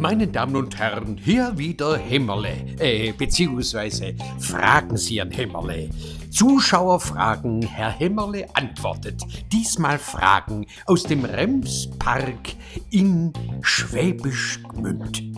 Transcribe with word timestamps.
Meine 0.00 0.26
Damen 0.26 0.56
und 0.56 0.78
Herren, 0.78 1.18
hier 1.22 1.58
wieder 1.58 1.96
Hämmerle, 1.98 2.54
äh, 2.78 3.12
beziehungsweise 3.12 4.14
fragen 4.38 4.96
Sie 4.96 5.20
an 5.20 5.30
Hämmerle. 5.30 5.90
Zuschauer 6.30 7.00
fragen, 7.00 7.62
Herr 7.62 7.90
Hämmerle 7.90 8.46
antwortet. 8.54 9.22
Diesmal 9.52 9.98
Fragen 9.98 10.66
aus 10.86 11.02
dem 11.02 11.24
Remspark 11.24 12.54
in 12.90 13.32
Schwäbisch 13.62 14.62
Gmünd. 14.62 15.29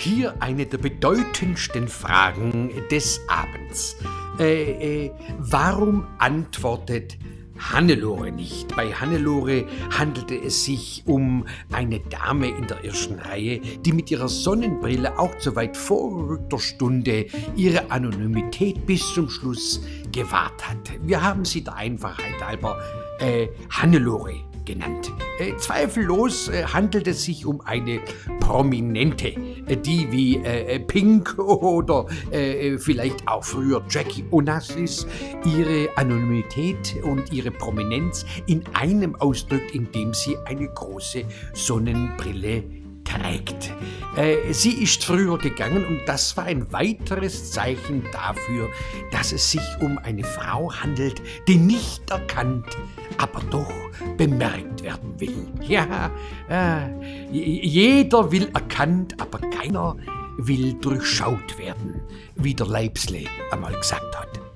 Hier 0.00 0.34
eine 0.40 0.64
der 0.64 0.78
bedeutendsten 0.78 1.86
Fragen 1.86 2.70
des 2.90 3.20
Abends. 3.28 3.98
Äh, 4.38 5.04
äh, 5.04 5.10
warum 5.38 6.06
antwortet 6.16 7.18
Hannelore 7.58 8.32
nicht? 8.32 8.74
Bei 8.74 8.94
Hannelore 8.94 9.66
handelte 9.90 10.36
es 10.36 10.64
sich 10.64 11.02
um 11.04 11.44
eine 11.70 12.00
Dame 12.00 12.48
in 12.48 12.66
der 12.66 12.82
ersten 12.82 13.18
Reihe, 13.18 13.60
die 13.60 13.92
mit 13.92 14.10
ihrer 14.10 14.30
Sonnenbrille 14.30 15.18
auch 15.18 15.36
zu 15.36 15.54
weit 15.54 15.76
vorgerückter 15.76 16.58
Stunde 16.58 17.26
ihre 17.54 17.90
Anonymität 17.90 18.86
bis 18.86 19.06
zum 19.12 19.28
Schluss 19.28 19.82
gewahrt 20.12 20.66
hat. 20.66 20.92
Wir 21.02 21.22
haben 21.22 21.44
sie 21.44 21.62
der 21.62 21.76
Einfachheit 21.76 22.42
halber 22.42 22.80
äh, 23.18 23.48
Hannelore 23.68 24.49
genannt. 24.72 25.12
Äh, 25.38 25.56
zweifellos 25.56 26.48
äh, 26.48 26.64
handelt 26.64 27.06
es 27.08 27.24
sich 27.24 27.46
um 27.46 27.60
eine 27.62 28.00
Prominente, 28.40 29.28
äh, 29.28 29.76
die 29.76 30.10
wie 30.12 30.36
äh, 30.36 30.76
äh, 30.76 30.80
Pink 30.80 31.38
oder 31.38 32.06
äh, 32.30 32.78
vielleicht 32.78 33.26
auch 33.26 33.44
früher 33.44 33.82
Jackie 33.88 34.24
Onassis 34.30 35.06
ihre 35.44 35.88
Anonymität 35.96 36.96
und 37.02 37.32
ihre 37.32 37.50
Prominenz 37.50 38.24
in 38.46 38.62
einem 38.74 39.14
ausdrückt, 39.16 39.74
indem 39.74 40.14
sie 40.14 40.36
eine 40.46 40.68
große 40.68 41.24
Sonnenbrille 41.54 42.79
trägt. 43.10 43.72
Äh, 44.16 44.52
sie 44.52 44.82
ist 44.82 45.04
früher 45.04 45.38
gegangen 45.38 45.84
und 45.86 46.00
das 46.06 46.36
war 46.36 46.44
ein 46.44 46.70
weiteres 46.72 47.52
Zeichen 47.52 48.04
dafür, 48.12 48.68
dass 49.10 49.32
es 49.32 49.50
sich 49.50 49.62
um 49.80 49.98
eine 49.98 50.24
Frau 50.24 50.72
handelt, 50.72 51.22
die 51.46 51.56
nicht 51.56 52.10
erkannt, 52.10 52.76
aber 53.18 53.40
doch 53.50 53.72
bemerkt 54.16 54.82
werden 54.82 55.18
will. 55.18 55.46
Ja, 55.62 56.10
äh, 56.48 56.90
jeder 57.30 58.30
will 58.32 58.50
erkannt, 58.54 59.14
aber 59.20 59.38
keiner 59.38 59.96
will 60.38 60.74
durchschaut 60.74 61.58
werden, 61.58 62.00
wie 62.36 62.54
der 62.54 62.66
Leibsle 62.66 63.24
einmal 63.50 63.74
gesagt 63.74 64.16
hat. 64.18 64.49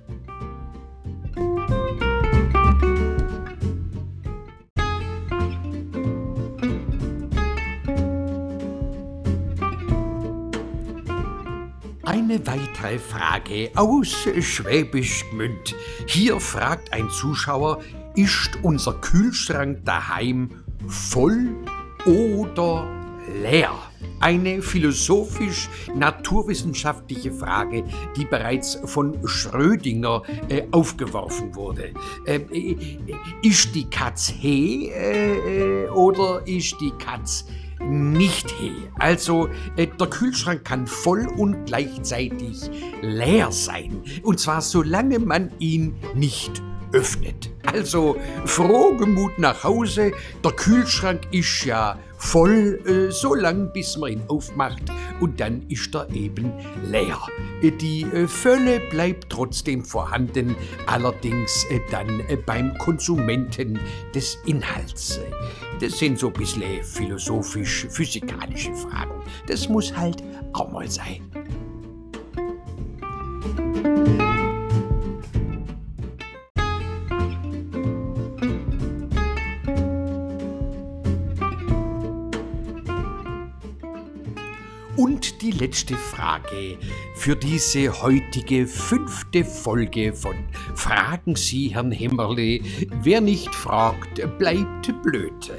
Eine 12.34 12.46
weitere 12.48 12.98
Frage 12.98 13.70
aus 13.76 14.26
Schwäbisch 14.40 15.24
Gmünd. 15.30 15.76
Hier 16.08 16.40
fragt 16.40 16.92
ein 16.92 17.08
Zuschauer, 17.08 17.78
ist 18.16 18.58
unser 18.62 18.94
Kühlschrank 18.94 19.84
daheim 19.84 20.50
voll 20.88 21.50
oder 22.04 22.88
leer? 23.40 23.70
Eine 24.18 24.62
philosophisch-naturwissenschaftliche 24.62 27.30
Frage, 27.30 27.84
die 28.16 28.24
bereits 28.24 28.80
von 28.84 29.16
Schrödinger 29.28 30.24
äh, 30.48 30.64
aufgeworfen 30.72 31.54
wurde. 31.54 31.94
Ähm, 32.26 32.46
äh, 32.50 32.98
ist 33.42 33.76
die 33.76 33.88
Katz 33.88 34.28
he 34.28 34.88
äh, 34.88 35.86
oder 35.90 36.44
ist 36.48 36.80
die 36.80 36.90
Katz 36.98 37.44
nicht 37.88 38.50
he? 38.50 38.72
Also 38.98 39.48
äh, 39.76 39.86
der 39.86 40.06
Kühlschrank 40.06 40.64
kann 40.64 40.86
voll 40.86 41.26
und 41.36 41.66
gleichzeitig 41.66 42.70
leer 43.02 43.52
sein. 43.52 44.02
Und 44.22 44.40
zwar 44.40 44.60
solange 44.60 45.18
man 45.18 45.50
ihn 45.58 45.94
nicht 46.14 46.62
öffnet. 46.92 47.50
Also 47.66 48.16
frohgemut 48.44 49.38
nach 49.38 49.64
Hause, 49.64 50.12
der 50.44 50.52
Kühlschrank 50.52 51.22
ist 51.32 51.64
ja 51.64 51.98
voll, 52.24 52.80
äh, 52.86 53.12
so 53.12 53.34
lang 53.34 53.70
bis 53.72 53.96
man 53.96 54.12
ihn 54.12 54.22
aufmacht 54.28 54.82
und 55.20 55.38
dann 55.40 55.62
ist 55.68 55.94
er 55.94 56.10
eben 56.10 56.52
leer. 56.90 57.18
Äh, 57.62 57.70
die 57.70 58.02
äh, 58.02 58.26
Fülle 58.26 58.80
bleibt 58.90 59.30
trotzdem 59.30 59.84
vorhanden, 59.84 60.56
allerdings 60.86 61.64
äh, 61.70 61.80
dann 61.90 62.22
beim 62.46 62.76
Konsumenten 62.78 63.78
des 64.14 64.38
Inhalts. 64.46 65.20
Das 65.80 65.98
sind 65.98 66.18
so 66.18 66.28
ein 66.28 66.32
bisschen 66.32 66.82
philosophisch-physikalische 66.82 68.74
Fragen. 68.74 69.22
Das 69.46 69.68
muss 69.68 69.94
halt 69.94 70.22
auch 70.52 70.72
mal 70.72 70.88
sein. 70.90 71.20
Und 84.96 85.42
die 85.42 85.50
letzte 85.50 85.96
Frage 85.96 86.78
für 87.16 87.34
diese 87.34 88.00
heutige 88.00 88.68
fünfte 88.68 89.44
Folge 89.44 90.12
von 90.12 90.36
Fragen 90.76 91.34
Sie 91.34 91.74
Herrn 91.74 91.90
Hämmerle. 91.90 92.60
Wer 93.02 93.20
nicht 93.20 93.52
fragt, 93.52 94.22
bleibt 94.38 95.02
blöd. 95.02 95.52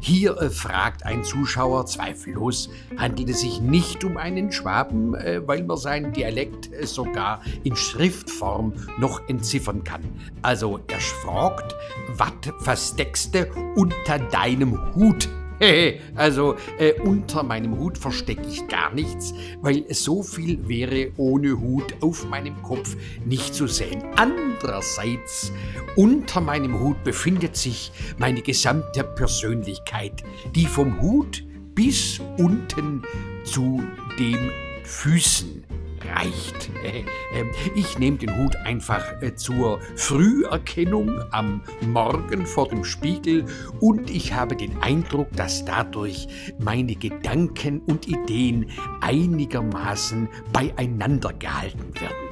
Hier 0.00 0.36
äh, 0.38 0.50
fragt 0.50 1.06
ein 1.06 1.22
Zuschauer 1.22 1.86
zweifellos, 1.86 2.68
handelt 2.96 3.28
es 3.28 3.42
sich 3.42 3.60
nicht 3.60 4.02
um 4.02 4.16
einen 4.16 4.50
Schwaben, 4.50 5.14
äh, 5.14 5.46
weil 5.46 5.62
man 5.62 5.76
seinen 5.76 6.12
Dialekt 6.12 6.72
äh, 6.72 6.84
sogar 6.84 7.42
in 7.62 7.76
Schriftform 7.76 8.72
noch 8.98 9.28
entziffern 9.28 9.84
kann. 9.84 10.02
Also 10.42 10.80
er 10.88 11.00
fragt, 11.00 11.76
was 12.08 12.32
versteckst 12.58 13.36
du 13.36 13.46
unter 13.76 14.18
deinem 14.18 14.94
Hut? 14.96 15.28
also 16.14 16.56
äh, 16.78 16.92
unter 17.00 17.42
meinem 17.42 17.78
Hut 17.78 17.98
verstecke 17.98 18.46
ich 18.48 18.66
gar 18.68 18.92
nichts, 18.94 19.34
weil 19.60 19.84
so 19.92 20.22
viel 20.22 20.68
wäre 20.68 21.12
ohne 21.16 21.60
Hut 21.60 21.94
auf 22.00 22.28
meinem 22.28 22.62
Kopf 22.62 22.96
nicht 23.24 23.54
zu 23.54 23.66
sehen. 23.66 24.02
Andererseits, 24.16 25.52
unter 25.96 26.40
meinem 26.40 26.80
Hut 26.80 27.02
befindet 27.04 27.56
sich 27.56 27.92
meine 28.18 28.42
gesamte 28.42 29.04
Persönlichkeit, 29.04 30.22
die 30.54 30.66
vom 30.66 31.00
Hut 31.00 31.44
bis 31.74 32.20
unten 32.38 33.02
zu 33.44 33.82
den 34.18 34.50
Füßen 34.84 35.64
reicht. 36.04 36.70
Ähm, 36.84 37.50
ich 37.74 37.98
nehme 37.98 38.16
den 38.16 38.36
Hut 38.36 38.56
einfach 38.56 39.20
äh, 39.22 39.34
zur 39.34 39.80
Früherkennung 39.96 41.20
am 41.30 41.62
Morgen 41.86 42.46
vor 42.46 42.68
dem 42.68 42.84
Spiegel 42.84 43.44
und 43.80 44.10
ich 44.10 44.32
habe 44.32 44.56
den 44.56 44.80
Eindruck, 44.82 45.28
dass 45.32 45.64
dadurch 45.64 46.28
meine 46.58 46.94
Gedanken 46.94 47.80
und 47.80 48.08
Ideen 48.08 48.66
einigermaßen 49.00 50.28
beieinander 50.52 51.32
gehalten 51.32 51.94
werden. 52.00 52.30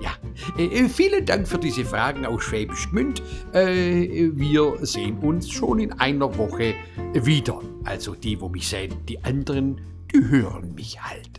Ja, 0.00 0.12
äh, 0.56 0.88
vielen 0.88 1.26
Dank 1.26 1.48
für 1.48 1.58
diese 1.58 1.84
Fragen 1.84 2.24
aus 2.24 2.44
Schwäbisch 2.44 2.88
Gmünd. 2.90 3.20
Äh, 3.52 4.30
wir 4.32 4.86
sehen 4.86 5.18
uns 5.18 5.50
schon 5.50 5.80
in 5.80 5.92
einer 5.92 6.36
Woche 6.38 6.74
wieder. 7.14 7.60
Also 7.84 8.14
die, 8.14 8.40
wo 8.40 8.48
mich 8.48 8.68
sehen, 8.68 8.94
die 9.08 9.22
anderen, 9.24 9.80
die 10.12 10.24
hören 10.24 10.74
mich 10.74 11.02
halt. 11.02 11.37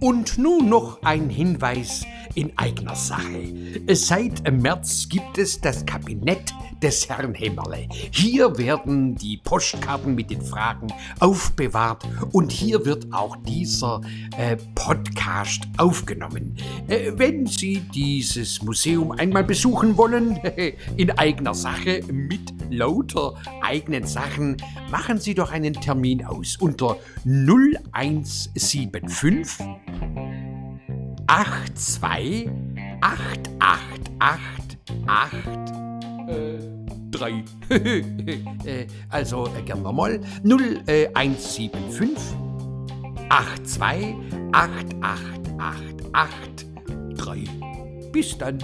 Und 0.00 0.38
nun 0.38 0.68
noch 0.68 1.02
ein 1.02 1.28
Hinweis 1.28 2.06
in 2.34 2.52
eigener 2.56 2.94
Sache. 2.94 3.52
Seit 3.92 4.50
März 4.50 5.08
gibt 5.08 5.38
es 5.38 5.60
das 5.60 5.84
Kabinett 5.86 6.52
des 6.82 7.08
Herrn 7.08 7.34
Hämmerle. 7.34 7.88
Hier 7.90 8.56
werden 8.58 9.14
die 9.16 9.38
Postkarten 9.38 10.14
mit 10.14 10.30
den 10.30 10.42
Fragen 10.42 10.88
aufbewahrt 11.18 12.04
und 12.32 12.52
hier 12.52 12.84
wird 12.84 13.12
auch 13.12 13.36
dieser 13.36 14.00
äh, 14.36 14.56
Podcast 14.74 15.62
aufgenommen. 15.76 16.56
Äh, 16.86 17.12
wenn 17.16 17.46
Sie 17.46 17.80
dieses 17.94 18.62
Museum 18.62 19.10
einmal 19.12 19.44
besuchen 19.44 19.96
wollen, 19.96 20.36
in 20.96 21.10
eigener 21.12 21.54
Sache, 21.54 22.02
mit 22.10 22.52
lauter 22.70 23.34
eigenen 23.62 24.06
Sachen, 24.06 24.56
machen 24.90 25.18
Sie 25.18 25.34
doch 25.34 25.50
einen 25.50 25.74
Termin 25.74 26.24
aus 26.24 26.56
unter 26.56 26.96
0175 27.24 28.88
82 31.28 32.50
888 33.00 34.78
3. 37.10 37.44
also 39.10 39.46
äh, 39.46 39.62
gern 39.62 39.82
nochmal 39.82 40.20
0175 40.42 42.18
82 43.28 44.16
888 44.52 46.66
3. 47.16 47.44
Bis 48.12 48.36
dann. 48.38 48.58